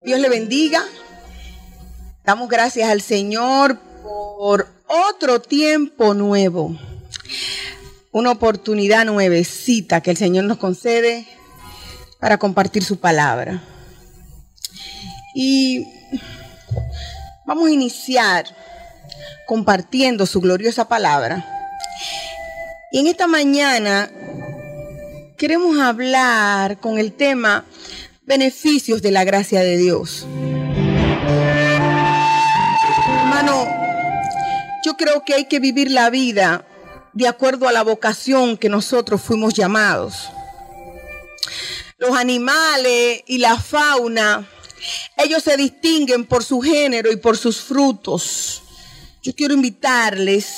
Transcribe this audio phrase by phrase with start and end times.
[0.00, 0.84] Dios le bendiga.
[2.24, 6.78] Damos gracias al Señor por otro tiempo nuevo.
[8.12, 11.26] Una oportunidad nuevecita que el Señor nos concede
[12.20, 13.60] para compartir su palabra.
[15.34, 15.84] Y
[17.44, 18.46] vamos a iniciar
[19.48, 21.44] compartiendo su gloriosa palabra.
[22.92, 24.08] Y en esta mañana
[25.36, 27.64] queremos hablar con el tema
[28.28, 30.26] beneficios de la gracia de Dios.
[33.22, 33.66] Hermano,
[34.84, 36.66] yo creo que hay que vivir la vida
[37.14, 40.28] de acuerdo a la vocación que nosotros fuimos llamados.
[41.96, 44.46] Los animales y la fauna,
[45.16, 48.62] ellos se distinguen por su género y por sus frutos.
[49.22, 50.54] Yo quiero invitarles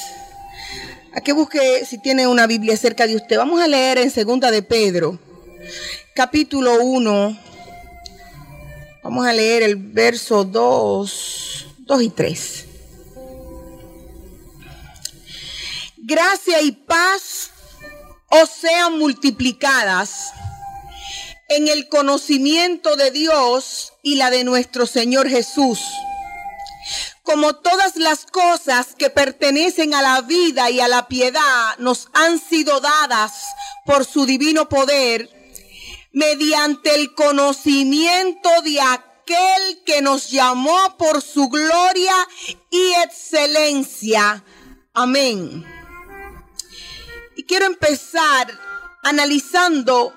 [1.14, 3.38] a que busque si tiene una Biblia cerca de usted.
[3.38, 5.18] Vamos a leer en Segunda de Pedro,
[6.14, 7.49] capítulo 1,
[9.10, 12.66] Vamos a leer el verso 2, 2 y 3.
[15.96, 17.50] Gracia y paz
[18.28, 20.32] os sean multiplicadas
[21.48, 25.80] en el conocimiento de Dios y la de nuestro Señor Jesús.
[27.24, 32.38] Como todas las cosas que pertenecen a la vida y a la piedad nos han
[32.38, 33.32] sido dadas
[33.84, 35.28] por su divino poder,
[36.12, 39.09] mediante el conocimiento de aquel
[39.84, 42.14] que nos llamó por su gloria
[42.70, 44.42] y excelencia.
[44.94, 45.64] Amén.
[47.36, 48.50] Y quiero empezar
[49.02, 50.14] analizando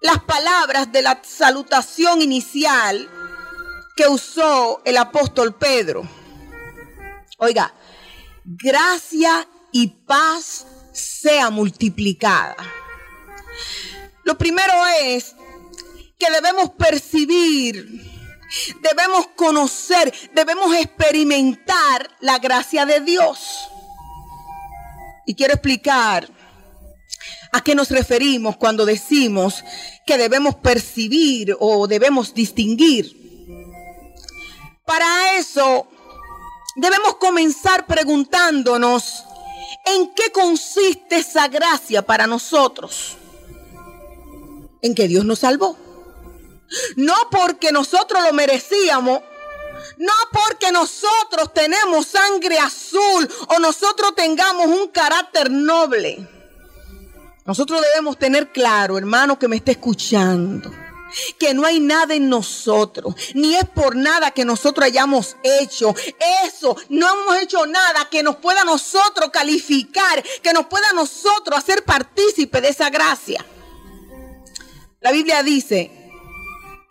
[0.00, 3.08] las palabras de la salutación inicial
[3.96, 6.08] que usó el apóstol Pedro.
[7.38, 7.74] Oiga,
[8.44, 12.56] gracia y paz sea multiplicada.
[14.24, 15.34] Lo primero es
[16.18, 18.13] que debemos percibir,
[18.80, 23.68] debemos conocer, debemos experimentar la gracia de Dios.
[25.26, 26.28] Y quiero explicar
[27.52, 29.64] a qué nos referimos cuando decimos
[30.06, 33.24] que debemos percibir o debemos distinguir.
[34.84, 35.86] Para eso
[36.76, 39.24] debemos comenzar preguntándonos
[39.86, 43.16] en qué consiste esa gracia para nosotros
[44.82, 45.78] en que Dios nos salvó.
[46.96, 49.20] No porque nosotros lo merecíamos,
[49.98, 56.28] no porque nosotros tenemos sangre azul o nosotros tengamos un carácter noble.
[57.44, 60.72] Nosotros debemos tener claro, hermano que me esté escuchando,
[61.38, 65.94] que no hay nada en nosotros, ni es por nada que nosotros hayamos hecho.
[66.44, 71.84] Eso, no hemos hecho nada que nos pueda nosotros calificar, que nos pueda nosotros hacer
[71.84, 73.44] partícipe de esa gracia.
[75.02, 76.03] La Biblia dice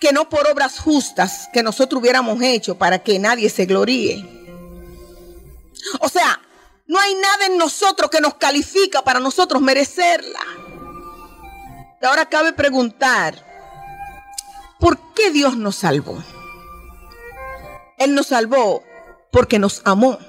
[0.04, 4.22] que no por obras justas que nosotros hubiéramos hecho para que nadie se gloríe.
[6.02, 6.42] O sea,
[6.88, 10.42] no hay nada en nosotros que nos califica para nosotros merecerla.
[12.02, 13.34] Y ahora cabe preguntar,
[14.78, 16.22] ¿por qué Dios nos salvó?
[17.98, 18.84] Él nos salvó
[19.32, 20.20] porque nos amó.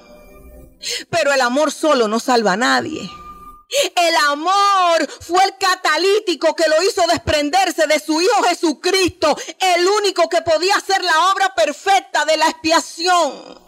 [1.09, 3.11] Pero el amor solo no salva a nadie.
[3.95, 10.29] El amor fue el catalítico que lo hizo desprenderse de su Hijo Jesucristo, el único
[10.29, 13.59] que podía hacer la obra perfecta de la expiación.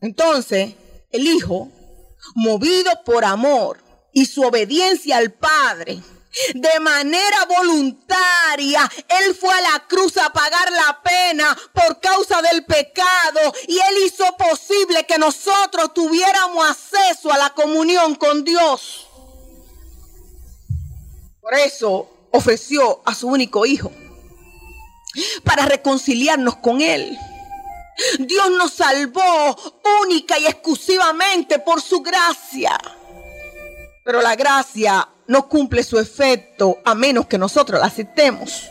[0.00, 0.74] Entonces,
[1.10, 1.68] el Hijo,
[2.34, 3.82] movido por amor
[4.12, 6.00] y su obediencia al Padre,
[6.54, 12.64] de manera voluntaria, Él fue a la cruz a pagar la pena por causa del
[12.64, 19.08] pecado y Él hizo posible que nosotros tuviéramos acceso a la comunión con Dios.
[21.40, 23.90] Por eso ofreció a su único hijo.
[25.44, 27.18] para reconciliarnos con Él.
[28.18, 29.56] Dios nos salvó
[30.02, 32.78] única y exclusivamente por su gracia.
[34.04, 38.64] Pero la gracia no cumple su efecto a menos que nosotros la aceptemos.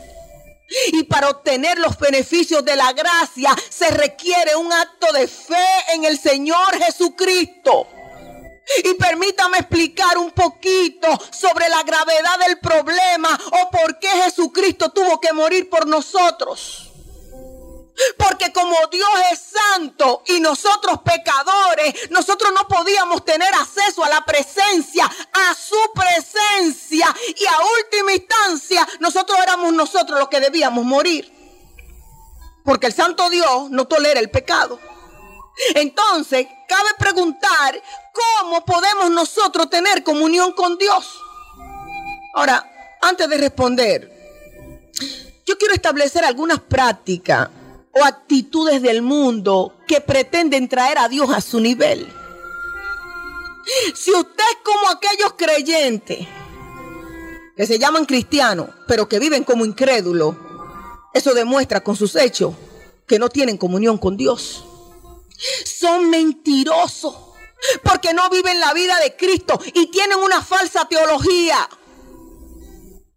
[0.91, 6.03] Y para obtener los beneficios de la gracia se requiere un acto de fe en
[6.03, 7.87] el Señor Jesucristo.
[8.83, 15.17] Y permítame explicar un poquito sobre la gravedad del problema o por qué Jesucristo tuvo
[15.21, 16.88] que morir por nosotros.
[18.17, 24.23] Porque como Dios es santo y nosotros pecadores, nosotros no podíamos tener acceso a la
[24.25, 27.13] presencia, a su presencia.
[27.37, 31.33] Y a última instancia, nosotros éramos nosotros los que debíamos morir.
[32.63, 34.79] Porque el santo Dios no tolera el pecado.
[35.75, 37.81] Entonces, cabe preguntar
[38.13, 41.19] cómo podemos nosotros tener comunión con Dios.
[42.33, 44.19] Ahora, antes de responder,
[45.45, 47.49] yo quiero establecer algunas prácticas
[47.91, 52.07] o actitudes del mundo que pretenden traer a Dios a su nivel.
[53.95, 56.27] Si usted es como aquellos creyentes
[57.55, 60.35] que se llaman cristianos, pero que viven como incrédulos,
[61.13, 62.53] eso demuestra con sus hechos
[63.07, 64.63] que no tienen comunión con Dios.
[65.65, 67.15] Son mentirosos
[67.83, 71.69] porque no viven la vida de Cristo y tienen una falsa teología.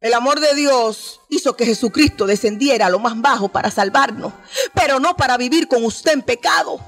[0.02, 4.32] El amor de Dios hizo que Jesucristo descendiera a lo más bajo para salvarnos,
[4.74, 6.80] pero no para vivir con usted en pecado.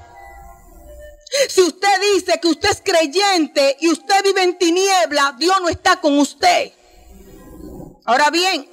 [1.48, 6.00] Si usted dice que usted es creyente y usted vive en tiniebla, Dios no está
[6.00, 6.72] con usted.
[8.04, 8.68] Ahora bien,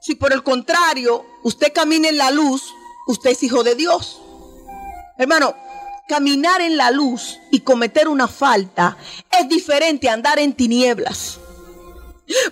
[0.00, 2.74] si por el contrario usted camina en la luz,
[3.06, 4.20] usted es hijo de Dios.
[5.16, 5.54] Hermano,
[6.08, 8.96] caminar en la luz y cometer una falta
[9.30, 11.38] es diferente a andar en tinieblas.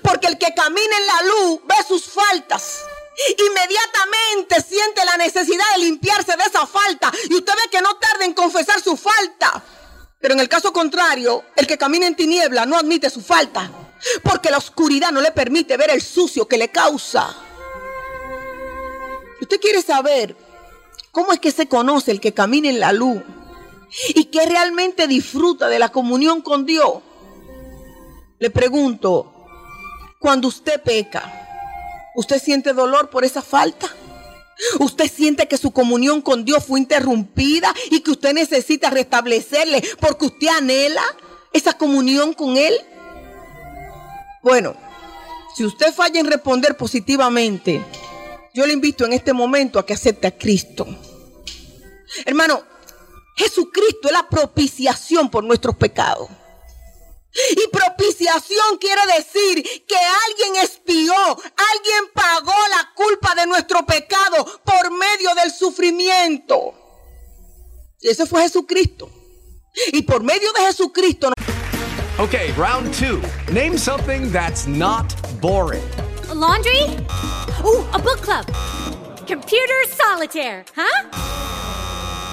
[0.02, 2.84] Porque el que camina en la luz ve sus faltas.
[3.38, 7.12] Inmediatamente siente la necesidad de limpiarse de esa falta.
[7.28, 9.62] Y usted ve que no tarda en confesar su falta.
[10.20, 13.70] Pero en el caso contrario, el que camina en tiniebla no admite su falta.
[14.22, 17.34] Porque la oscuridad no le permite ver el sucio que le causa.
[19.40, 20.36] Usted quiere saber
[21.10, 23.22] cómo es que se conoce el que camina en la luz
[24.08, 27.02] y que realmente disfruta de la comunión con Dios.
[28.38, 29.33] Le pregunto,
[30.24, 33.94] cuando usted peca, ¿usted siente dolor por esa falta?
[34.80, 40.24] ¿Usted siente que su comunión con Dios fue interrumpida y que usted necesita restablecerle porque
[40.24, 41.02] usted anhela
[41.52, 42.74] esa comunión con Él?
[44.42, 44.74] Bueno,
[45.54, 47.84] si usted falla en responder positivamente,
[48.54, 50.86] yo le invito en este momento a que acepte a Cristo.
[52.24, 52.62] Hermano,
[53.36, 56.30] Jesucristo es la propiciación por nuestros pecados.
[57.56, 64.90] Y propiciación quiere decir que alguien espió, alguien pagó la culpa de nuestro pecado por
[64.92, 66.74] medio del sufrimiento.
[68.00, 69.10] Y ese fue Jesucristo.
[69.92, 71.32] Y por medio de Jesucristo.
[72.18, 73.20] Okay, round two.
[73.52, 75.82] Name something that's not boring.
[76.30, 76.82] A laundry?
[77.64, 78.46] Ooh, a book club.
[79.26, 81.08] Computer solitaire, huh?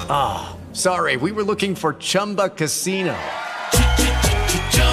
[0.10, 3.16] Ah, oh, sorry, we were looking for Chumba Casino.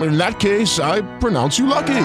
[0.00, 2.04] in that case, I pronounce you lucky.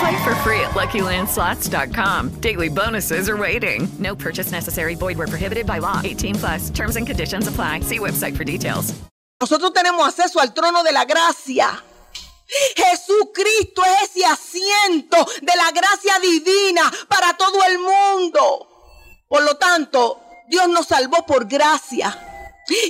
[0.00, 2.40] Play for free at LuckyLandSlots.com.
[2.40, 3.88] Daily bonuses are waiting.
[3.98, 4.94] No purchase necessary.
[4.94, 6.00] Void were prohibited by law.
[6.02, 6.70] 18 plus.
[6.70, 7.80] Terms and conditions apply.
[7.80, 8.94] See website for details.
[9.40, 11.82] Nosotros tenemos acceso al trono de la gracia.
[12.76, 18.68] Jesucristo es ese asiento de la gracia divina para todo el mundo.
[19.28, 22.29] Por lo tanto, Dios nos salvó por gracia.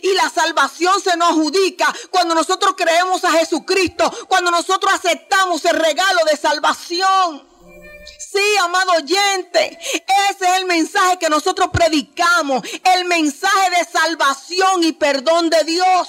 [0.03, 5.77] Y la salvación se nos adjudica cuando nosotros creemos a Jesucristo, cuando nosotros aceptamos el
[5.77, 7.49] regalo de salvación.
[8.33, 9.79] Sí, amado oyente,
[10.31, 12.63] ese es el mensaje que nosotros predicamos,
[12.95, 16.09] el mensaje de salvación y perdón de Dios.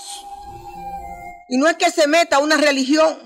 [1.49, 3.19] Y no es que se meta a una religión,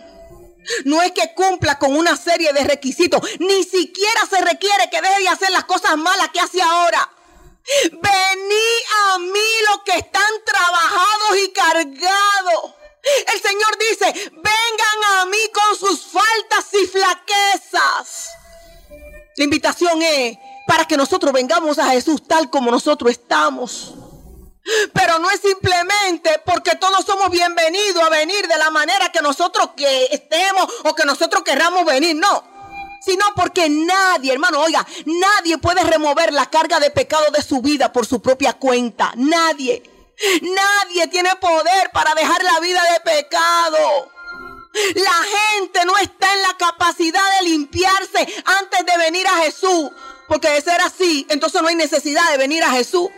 [0.86, 5.24] no es que cumpla con una serie de requisitos, ni siquiera se requiere que deje
[5.24, 7.10] de hacer las cosas malas que hace ahora.
[7.92, 8.45] Vení
[14.14, 18.30] vengan a mí con sus faltas y flaquezas.
[19.38, 23.94] La invitación es para que nosotros vengamos a Jesús tal como nosotros estamos.
[24.94, 29.72] Pero no es simplemente porque todos somos bienvenidos a venir de la manera que nosotros
[29.78, 32.44] que estemos o que nosotros querramos venir, no.
[33.06, 37.94] Sino porque nadie, hermano, oiga, nadie puede remover la carga de pecado de su vida
[37.94, 39.12] por su propia cuenta.
[39.16, 39.95] Nadie.
[40.42, 44.12] Nadie tiene poder para dejar la vida de pecado.
[44.96, 49.92] La gente no está en la capacidad de limpiarse antes de venir a Jesús.
[50.28, 53.10] Porque de ser así, entonces no hay necesidad de venir a Jesús.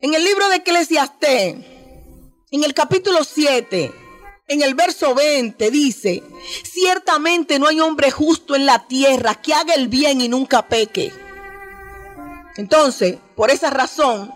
[0.00, 1.56] En el libro de Eclesiastés,
[2.50, 3.92] en el capítulo 7,
[4.48, 6.22] en el verso 20 dice,
[6.64, 11.12] ciertamente no hay hombre justo en la tierra que haga el bien y nunca peque.
[12.56, 14.32] Entonces, por esa razón,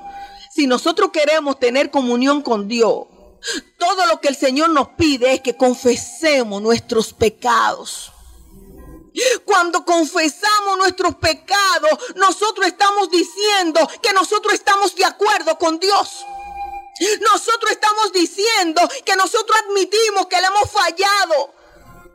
[0.59, 3.07] si nosotros queremos tener comunión con Dios,
[3.79, 8.11] todo lo que el Señor nos pide es que confesemos nuestros pecados.
[9.45, 16.27] Cuando confesamos nuestros pecados, nosotros estamos diciendo que nosotros estamos de acuerdo con Dios.
[17.21, 21.55] Nosotros estamos diciendo que nosotros admitimos que le hemos fallado.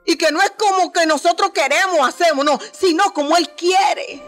[0.05, 4.21] Y que no es como que nosotros queremos, hacemos, no, sino como Él quiere.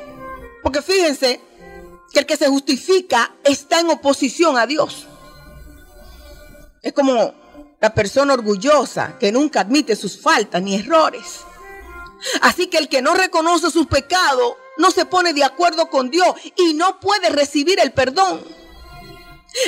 [0.63, 1.41] Porque fíjense
[2.15, 5.05] que el que se justifica está en oposición a Dios.
[6.81, 7.35] Es como
[7.81, 11.41] la persona orgullosa que nunca admite sus faltas ni errores.
[12.39, 16.27] Así que el que no reconoce sus pecados no se pone de acuerdo con Dios
[16.55, 18.41] y no puede recibir el perdón.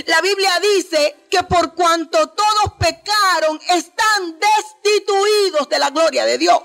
[0.05, 6.61] La Biblia dice que por cuanto todos pecaron, están destituidos de la gloria de Dios.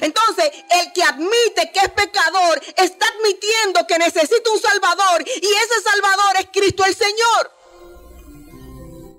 [0.00, 5.82] Entonces, el que admite que es pecador está admitiendo que necesita un Salvador y ese
[5.82, 7.52] Salvador es Cristo el Señor.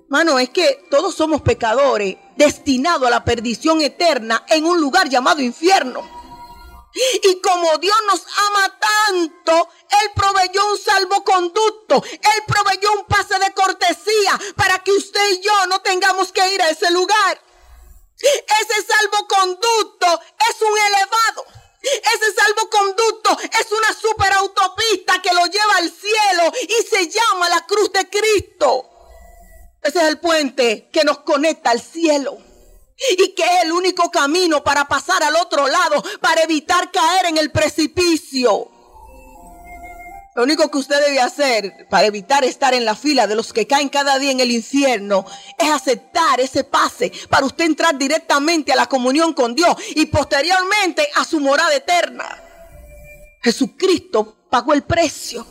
[0.10, 5.42] Mano, es que todos somos pecadores destinados a la perdición eterna en un lugar llamado
[5.42, 6.02] infierno.
[7.24, 8.78] Y como Dios nos ama
[9.08, 9.70] tanto,
[10.02, 15.68] Él proveyó un salvoconducto, Él proveyó un pase de cortesía para que usted y yo
[15.68, 17.42] no tengamos que ir a ese lugar.
[18.22, 21.46] Ese salvoconducto es un elevado.
[21.82, 27.92] Ese salvoconducto es una superautopista que lo lleva al cielo y se llama la cruz
[27.92, 28.88] de Cristo.
[29.82, 32.38] Ese es el puente que nos conecta al cielo.
[33.18, 37.38] Y que es el único camino para pasar al otro lado, para evitar caer en
[37.40, 38.71] el precipicio.
[40.34, 43.68] Lo único que usted debe hacer para evitar estar en la fila de los que
[43.68, 45.26] caen cada día en el infierno
[45.58, 51.06] es aceptar ese pase para usted entrar directamente a la comunión con Dios y posteriormente
[51.16, 52.42] a su morada eterna.
[53.42, 55.46] Jesucristo pagó el precio.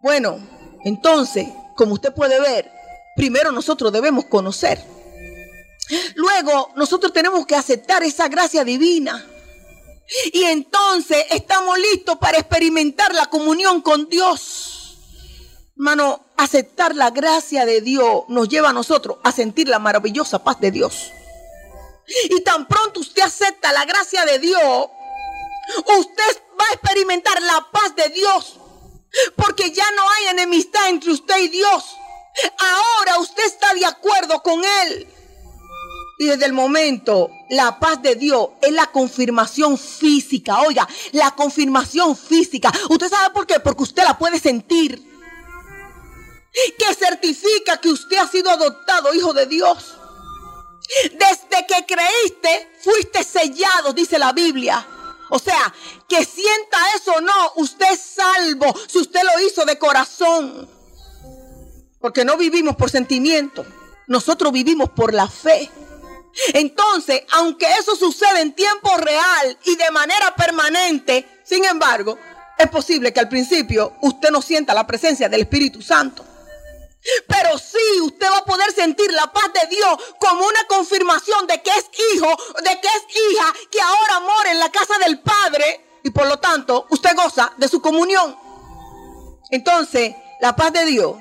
[0.00, 0.40] Bueno,
[0.84, 1.46] entonces,
[1.76, 2.72] como usted puede ver,
[3.14, 4.82] primero nosotros debemos conocer.
[6.16, 9.24] Luego, nosotros tenemos que aceptar esa gracia divina.
[10.32, 14.96] Y entonces estamos listos para experimentar la comunión con Dios.
[15.76, 20.60] Hermano, aceptar la gracia de Dios nos lleva a nosotros a sentir la maravillosa paz
[20.60, 21.10] de Dios.
[22.24, 24.88] Y tan pronto usted acepta la gracia de Dios,
[25.96, 28.56] usted va a experimentar la paz de Dios.
[29.36, 31.96] Porque ya no hay enemistad entre usted y Dios.
[32.58, 35.06] Ahora usted está de acuerdo con Él.
[36.20, 40.60] Y desde el momento, la paz de Dios es la confirmación física.
[40.60, 42.70] Oiga, la confirmación física.
[42.90, 43.58] ¿Usted sabe por qué?
[43.58, 45.02] Porque usted la puede sentir.
[46.78, 49.94] Que certifica que usted ha sido adoptado hijo de Dios.
[51.04, 54.86] Desde que creíste, fuiste sellado, dice la Biblia.
[55.30, 55.72] O sea,
[56.06, 60.68] que sienta eso o no, usted es salvo si usted lo hizo de corazón.
[61.98, 63.64] Porque no vivimos por sentimiento,
[64.06, 65.70] nosotros vivimos por la fe.
[66.54, 72.18] Entonces, aunque eso sucede en tiempo real y de manera permanente, sin embargo,
[72.58, 76.24] es posible que al principio usted no sienta la presencia del Espíritu Santo.
[77.26, 81.62] Pero sí, usted va a poder sentir la paz de Dios como una confirmación de
[81.62, 82.28] que es hijo,
[82.62, 86.38] de que es hija, que ahora mora en la casa del Padre y por lo
[86.38, 88.36] tanto usted goza de su comunión.
[89.50, 91.16] Entonces, la paz de Dios,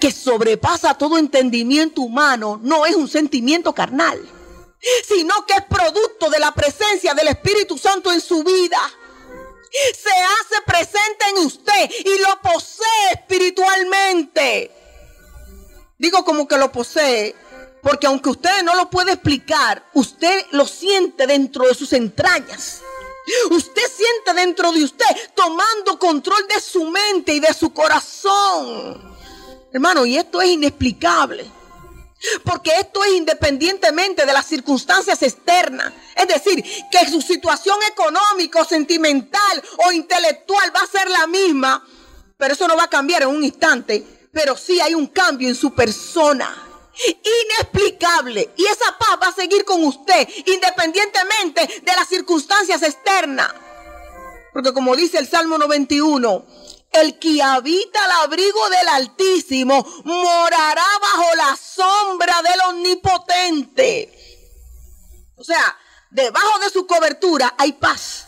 [0.00, 4.20] que sobrepasa todo entendimiento humano, no es un sentimiento carnal.
[5.08, 8.78] sino que es producto de la presencia del Espíritu Santo en su vida.
[9.94, 14.70] Se hace presente en usted y lo posee espiritualmente.
[15.98, 17.34] Digo como que lo posee,
[17.82, 22.82] porque aunque usted no lo puede explicar, usted lo siente dentro de sus entrañas.
[23.50, 29.15] Usted siente dentro de usted tomando control de su mente y de su corazón.
[29.72, 31.44] Hermano, y esto es inexplicable.
[32.44, 35.92] Porque esto es independientemente de las circunstancias externas.
[36.14, 41.86] Es decir, que su situación económica, sentimental o intelectual va a ser la misma.
[42.36, 44.28] Pero eso no va a cambiar en un instante.
[44.32, 46.62] Pero sí hay un cambio en su persona.
[47.04, 48.50] Inexplicable.
[48.56, 53.52] Y esa paz va a seguir con usted independientemente de las circunstancias externas.
[54.52, 56.46] Porque como dice el Salmo 91,
[56.92, 64.12] el que habita al abrigo del Altísimo morará bajo la sombra del Omnipotente.
[65.36, 65.76] O sea,
[66.10, 68.26] debajo de su cobertura hay paz.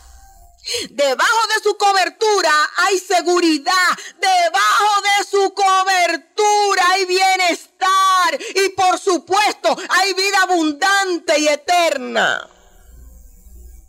[0.91, 3.73] Debajo de su cobertura hay seguridad.
[4.19, 8.39] Debajo de su cobertura hay bienestar.
[8.55, 12.47] Y por supuesto hay vida abundante y eterna.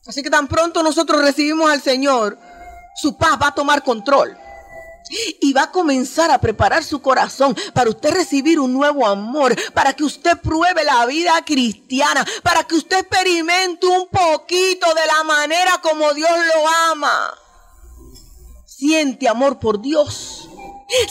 [0.06, 2.38] Así que tan pronto nosotros recibimos al Señor,
[2.96, 4.36] su paz va a tomar control.
[5.40, 9.92] Y va a comenzar a preparar su corazón para usted recibir un nuevo amor, para
[9.92, 15.80] que usted pruebe la vida cristiana, para que usted experimente un poquito de la manera
[15.82, 17.34] como Dios lo ama.
[18.64, 20.48] Siente amor por Dios.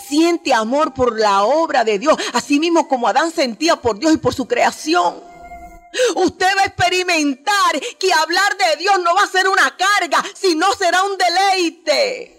[0.07, 4.17] Siente amor por la obra de Dios, así mismo como Adán sentía por Dios y
[4.17, 5.21] por su creación.
[6.15, 10.71] Usted va a experimentar que hablar de Dios no va a ser una carga, sino
[10.73, 12.38] será un deleite.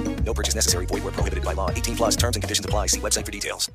[0.25, 0.85] No purchase necessary.
[0.85, 1.69] Void where prohibited by law.
[1.69, 2.87] 18 plus terms and conditions apply.
[2.87, 3.69] See website for details.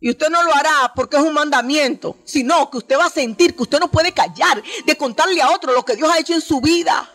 [0.00, 3.56] Y usted no lo hará porque es un mandamiento, sino que usted va a sentir
[3.56, 6.42] que usted no puede callar de contarle a otro lo que Dios ha hecho en
[6.42, 7.10] su vida.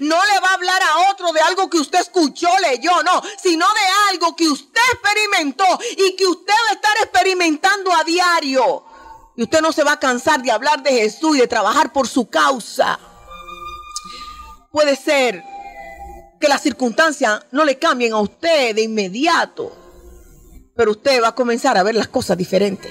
[0.00, 3.66] No le va a hablar a otro de algo que usted escuchó, leyó, no, sino
[3.66, 5.64] de algo que usted experimentó
[5.96, 8.84] y que usted va a estar experimentando a diario.
[9.36, 12.08] Y usted no se va a cansar de hablar de Jesús y de trabajar por
[12.08, 12.98] su causa.
[14.70, 15.44] Puede ser
[16.42, 19.70] que las circunstancias no le cambien a usted de inmediato,
[20.74, 22.90] pero usted va a comenzar a ver las cosas diferentes.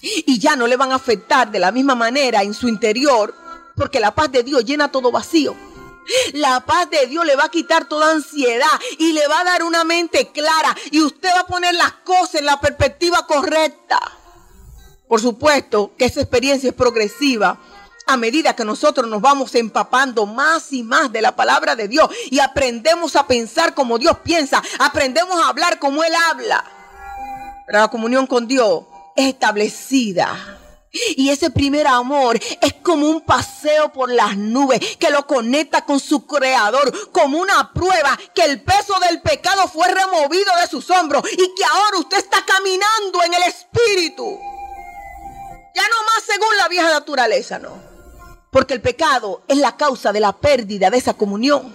[0.00, 3.34] Y ya no le van a afectar de la misma manera en su interior,
[3.76, 5.54] porque la paz de Dios llena todo vacío.
[6.32, 9.62] La paz de Dios le va a quitar toda ansiedad y le va a dar
[9.62, 14.00] una mente clara y usted va a poner las cosas en la perspectiva correcta.
[15.06, 17.58] Por supuesto que esa experiencia es progresiva
[18.06, 22.10] a medida que nosotros nos vamos empapando más y más de la palabra de Dios
[22.30, 26.64] y aprendemos a pensar como Dios piensa, aprendemos a hablar como Él habla.
[27.66, 28.84] Pero la comunión con Dios
[29.16, 30.60] es establecida.
[31.16, 35.98] Y ese primer amor es como un paseo por las nubes que lo conecta con
[35.98, 41.24] su creador, como una prueba que el peso del pecado fue removido de sus hombros
[41.32, 44.38] y que ahora usted está caminando en el espíritu.
[45.74, 47.93] Ya no más según la vieja naturaleza, no.
[48.54, 51.74] Porque el pecado es la causa de la pérdida de esa comunión.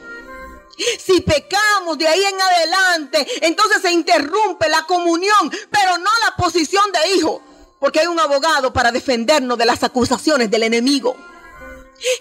[0.98, 6.90] Si pecamos de ahí en adelante, entonces se interrumpe la comunión, pero no la posición
[6.94, 7.42] de hijo,
[7.82, 11.18] porque hay un abogado para defendernos de las acusaciones del enemigo.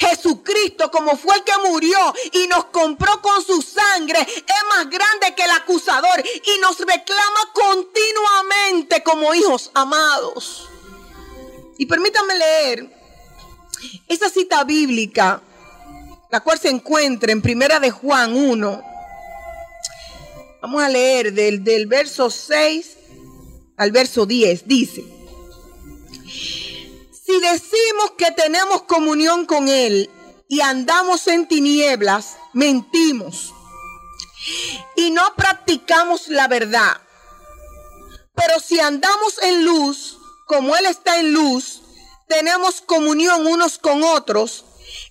[0.01, 5.37] Jesucristo, como fue el que murió y nos compró con su sangre, es más grande
[5.37, 10.69] que el acusador y nos reclama continuamente como hijos amados.
[11.79, 12.98] Y permítanme leer
[14.09, 15.43] esa cita bíblica,
[16.31, 18.83] la cual se encuentra en Primera de Juan 1.
[20.61, 22.97] Vamos a leer del, del verso 6
[23.77, 24.67] al verso 10.
[24.67, 25.05] Dice,
[27.29, 30.11] si decimos que tenemos comunión con Él
[30.49, 33.55] y andamos en tinieblas, mentimos
[34.97, 37.01] y no practicamos la verdad.
[38.35, 41.83] Pero si andamos en luz, como Él está en luz,
[42.29, 44.65] tenemos comunión unos con otros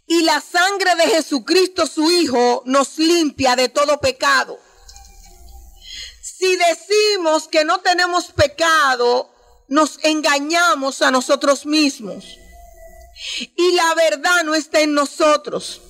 [0.08, 4.60] y la sangre de Jesucristo su Hijo nos limpia de todo pecado.
[6.22, 9.30] Si decimos que no tenemos pecado,
[9.68, 12.26] nos engañamos a nosotros mismos
[13.56, 15.82] y la verdad no está en nosotros.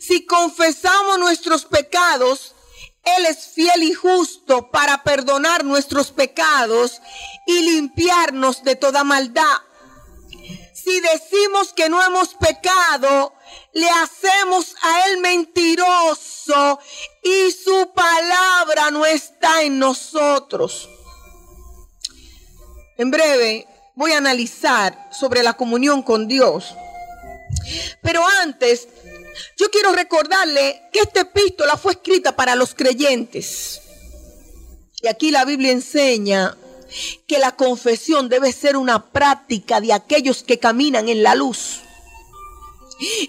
[0.00, 2.54] Si confesamos nuestros pecados,
[3.02, 7.00] Él es fiel y justo para perdonar nuestros pecados
[7.46, 9.58] y limpiarnos de toda maldad.
[10.86, 13.34] Si decimos que no hemos pecado,
[13.72, 16.78] le hacemos a Él mentiroso
[17.24, 20.88] y su palabra no está en nosotros.
[22.98, 26.72] En breve voy a analizar sobre la comunión con Dios.
[28.00, 28.86] Pero antes,
[29.56, 33.80] yo quiero recordarle que esta epístola fue escrita para los creyentes.
[35.02, 36.56] Y aquí la Biblia enseña
[37.26, 41.80] que la confesión debe ser una práctica de aquellos que caminan en la luz.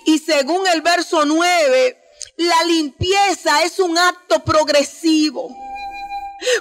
[0.06, 1.98] Y según el verso 9,
[2.38, 5.50] la limpieza es un acto progresivo.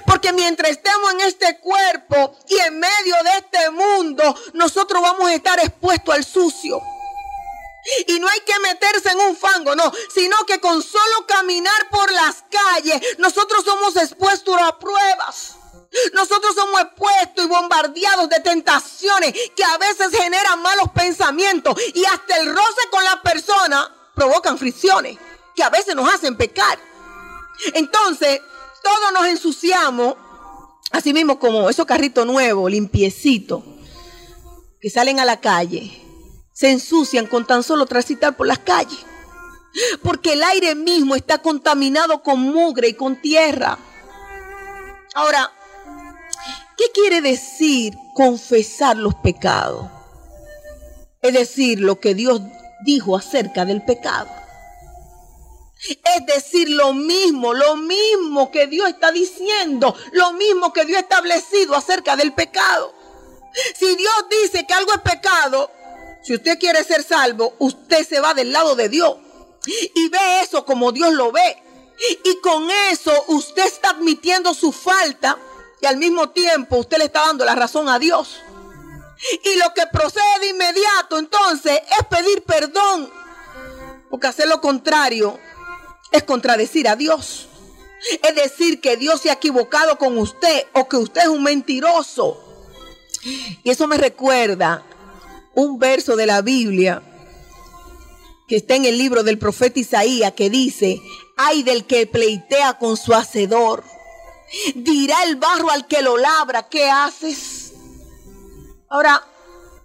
[0.05, 5.35] Porque mientras estemos en este cuerpo y en medio de este mundo, nosotros vamos a
[5.35, 6.81] estar expuestos al sucio.
[8.07, 12.11] Y no hay que meterse en un fango, no, sino que con solo caminar por
[12.11, 15.56] las calles, nosotros somos expuestos a pruebas.
[16.13, 22.37] Nosotros somos expuestos y bombardeados de tentaciones que a veces generan malos pensamientos y hasta
[22.37, 25.17] el roce con la persona provocan fricciones
[25.55, 26.77] que a veces nos hacen pecar.
[27.73, 28.41] Entonces,
[28.83, 30.15] todos nos ensuciamos,
[30.91, 33.63] así mismo como esos carritos nuevos, limpiecitos,
[34.79, 36.03] que salen a la calle,
[36.53, 38.99] se ensucian con tan solo transitar por las calles.
[40.01, 43.77] Porque el aire mismo está contaminado con mugre y con tierra.
[45.13, 45.51] Ahora,
[46.77, 49.87] ¿qué quiere decir confesar los pecados?
[51.21, 52.41] Es decir, lo que Dios
[52.85, 54.29] dijo acerca del pecado.
[55.79, 61.01] Es decir, lo mismo, lo mismo que Dios está diciendo, lo mismo que Dios ha
[61.01, 62.93] establecido acerca del pecado.
[63.75, 65.71] Si Dios dice que algo es pecado,
[66.23, 69.17] si usted quiere ser salvo, usted se va del lado de Dios
[69.95, 71.57] y ve eso como Dios lo ve.
[72.23, 75.37] Y con eso usted está admitiendo su falta
[75.81, 78.37] y al mismo tiempo usted le está dando la razón a Dios.
[79.43, 83.09] Y lo que procede de inmediato entonces es pedir perdón.
[84.09, 85.39] Porque hacer lo contrario
[86.11, 87.47] es contradecir a Dios.
[88.21, 92.43] Es decir, que Dios se ha equivocado con usted o que usted es un mentiroso.
[93.63, 94.83] Y eso me recuerda
[95.55, 97.01] un verso de la Biblia
[98.47, 101.01] que está en el libro del profeta Isaías que dice,
[101.35, 103.83] ay del que pleitea con su hacedor.
[104.75, 107.73] Dirá el barro al que lo labra, ¿qué haces?
[108.89, 109.21] Ahora,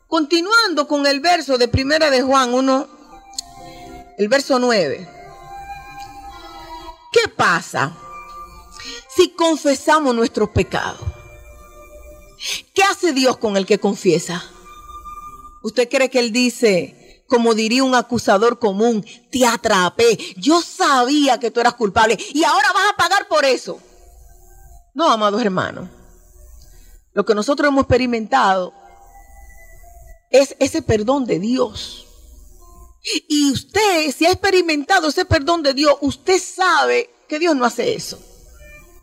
[0.07, 2.88] continuando con el verso de Primera de Juan 1,
[4.18, 5.09] el verso 9.
[7.12, 7.96] ¿Qué pasa
[9.14, 11.01] si confesamos nuestros pecados?
[12.75, 14.44] ¿Qué hace Dios con el que confiesa?
[15.62, 21.51] ¿Usted cree que Él dice, como diría un acusador común, te atrapé, yo sabía que
[21.51, 23.81] tú eras culpable y ahora vas a pagar por eso?
[24.94, 25.88] No, amados hermanos.
[27.14, 28.72] Lo que nosotros hemos experimentado
[30.31, 32.07] es ese perdón de Dios.
[33.28, 37.94] Y usted, si ha experimentado ese perdón de Dios, usted sabe que Dios no hace
[37.94, 38.20] eso.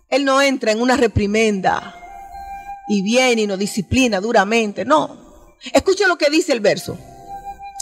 [0.10, 1.96] Él no entra en una reprimenda
[2.88, 4.86] y viene y nos disciplina duramente.
[4.86, 5.56] No.
[5.74, 6.98] Escuche lo que dice el verso.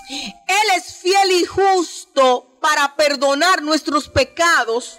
[0.10, 4.98] Él es fiel y justo para perdonar nuestros pecados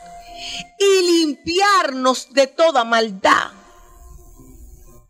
[0.79, 3.53] y limpiarnos de toda maldad.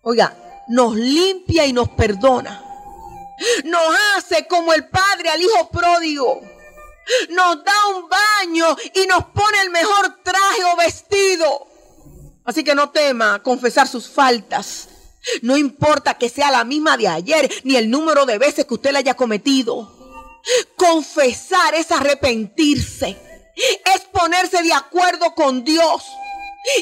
[0.02, 2.64] Oiga, nos limpia y nos perdona.
[3.64, 6.40] Nos hace como el padre al hijo pródigo.
[7.30, 11.66] Nos da un baño y nos pone el mejor traje o vestido.
[12.44, 14.88] Así que no tema confesar sus faltas.
[15.42, 18.92] No importa que sea la misma de ayer ni el número de veces que usted
[18.92, 19.92] la haya cometido.
[20.76, 23.27] Confesar es arrepentirse.
[23.94, 26.04] Es ponerse de acuerdo con Dios.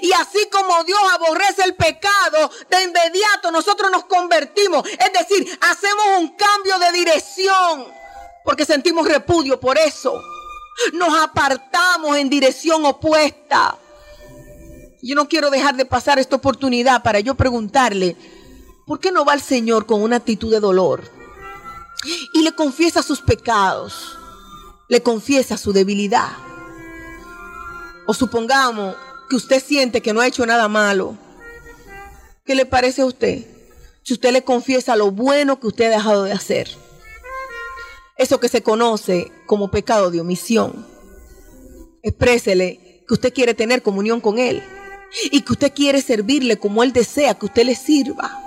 [0.02, 4.86] Y así como Dios aborrece el pecado, de inmediato nosotros nos convertimos.
[4.88, 7.86] Es decir, hacemos un cambio de dirección
[8.44, 10.22] porque sentimos repudio por eso.
[10.92, 13.76] Nos apartamos en dirección opuesta.
[15.02, 18.16] Yo no quiero dejar de pasar esta oportunidad para yo preguntarle,
[18.86, 21.10] ¿por qué no va al Señor con una actitud de dolor?
[22.34, 24.16] Y le confiesa sus pecados,
[24.88, 26.30] le confiesa su debilidad.
[28.06, 28.96] O supongamos
[29.28, 31.16] que usted siente que no ha hecho nada malo,
[32.44, 33.44] ¿qué le parece a usted?
[34.02, 36.68] Si usted le confiesa lo bueno que usted ha dejado de hacer.
[38.16, 40.86] Eso que se conoce como pecado de omisión.
[42.02, 44.62] Exprésele que usted quiere tener comunión con Él
[45.30, 48.42] y que usted quiere servirle como Él desea que usted le sirva.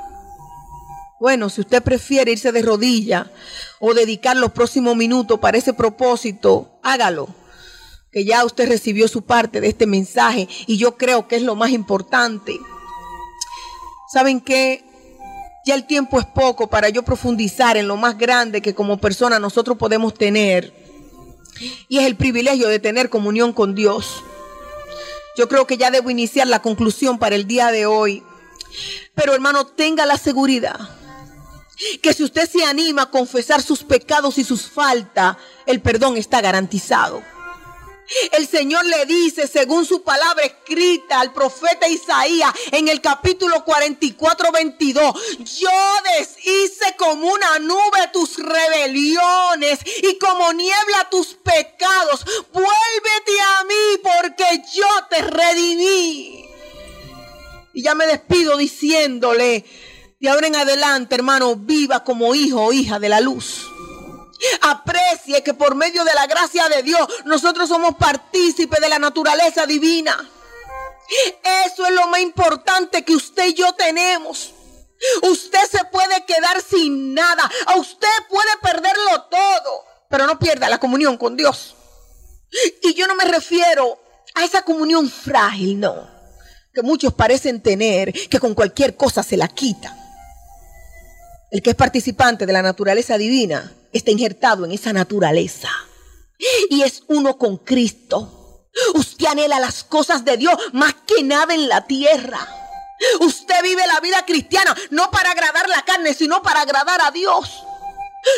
[1.19, 3.29] Bueno, si usted prefiere irse de rodilla
[3.79, 7.27] o dedicar los próximos minutos para ese propósito, hágalo.
[8.11, 11.55] Que ya usted recibió su parte de este mensaje y yo creo que es lo
[11.55, 12.59] más importante.
[14.11, 14.83] ¿Saben qué?
[15.65, 19.37] Ya el tiempo es poco para yo profundizar en lo más grande que como persona
[19.37, 20.73] nosotros podemos tener.
[21.87, 24.23] Y es el privilegio de tener comunión con Dios.
[25.37, 28.23] Yo creo que ya debo iniciar la conclusión para el día de hoy.
[29.13, 30.79] Pero hermano, tenga la seguridad
[32.01, 36.41] que si usted se anima a confesar sus pecados y sus faltas, el perdón está
[36.41, 37.21] garantizado.
[38.31, 44.51] El Señor le dice, según su palabra escrita al profeta Isaías en el capítulo 44,
[44.51, 45.13] 22,
[45.59, 45.69] yo
[46.17, 52.25] deshice como una nube tus rebeliones y como niebla tus pecados.
[52.51, 56.45] Vuélvete a mí porque yo te redimí.
[57.73, 59.65] Y ya me despido diciéndole,
[60.19, 63.67] de ahora en adelante, hermano, viva como hijo o hija de la luz.
[64.61, 69.65] Aprecie que por medio de la gracia de Dios nosotros somos partícipes de la naturaleza
[69.65, 70.29] divina.
[71.65, 74.53] Eso es lo más importante que usted y yo tenemos.
[75.23, 77.49] Usted se puede quedar sin nada.
[77.67, 79.85] A usted puede perderlo todo.
[80.09, 81.75] Pero no pierda la comunión con Dios.
[82.81, 83.99] Y yo no me refiero
[84.35, 86.09] a esa comunión frágil, no.
[86.73, 89.95] Que muchos parecen tener, que con cualquier cosa se la quita.
[91.51, 95.69] El que es participante de la naturaleza divina está injertado en esa naturaleza.
[96.69, 98.67] Y es uno con Cristo.
[98.93, 102.47] Usted anhela las cosas de Dios más que nada en la tierra.
[103.21, 107.63] Usted vive la vida cristiana no para agradar la carne, sino para agradar a Dios.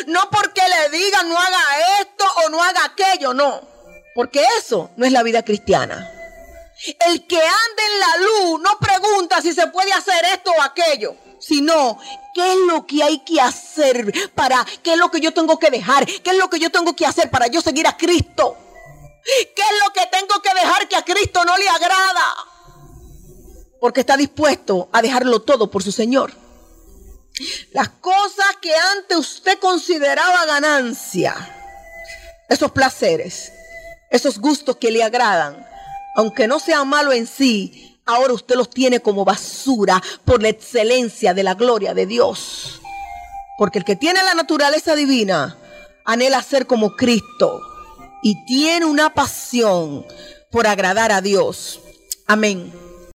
[0.06, 1.60] No porque le digan no haga
[2.00, 3.60] esto o no haga aquello, no.
[4.14, 6.10] Porque eso no es la vida cristiana.
[7.06, 11.14] El que anda en la luz no pregunta si se puede hacer esto o aquello,
[11.42, 11.98] sino
[12.34, 15.70] qué es lo que hay que hacer para, qué es lo que yo tengo que
[15.70, 18.56] dejar, qué es lo que yo tengo que hacer para yo seguir a Cristo.
[19.24, 22.34] ¿Qué es lo que tengo que dejar que a Cristo no le agrada?
[23.80, 26.32] Porque está dispuesto a dejarlo todo por su Señor.
[27.72, 31.34] Las cosas que antes usted consideraba ganancia,
[32.48, 33.52] esos placeres,
[34.10, 35.66] esos gustos que le agradan,
[36.14, 41.34] aunque no sea malo en sí, ahora usted los tiene como basura por la excelencia
[41.34, 42.80] de la gloria de Dios.
[43.58, 45.56] Porque el que tiene la naturaleza divina
[46.04, 47.60] anhela ser como Cristo
[48.22, 50.06] y tiene una pasión
[50.50, 51.80] por agradar a Dios.
[52.26, 52.72] Amén.